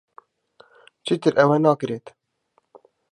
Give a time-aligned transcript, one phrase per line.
[1.05, 2.05] چیتر ئەوە ناکرێت.